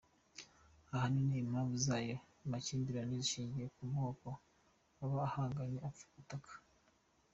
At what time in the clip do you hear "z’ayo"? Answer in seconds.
1.85-2.17